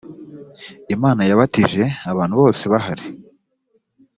[0.95, 3.05] imana yabatije abantu bose bahari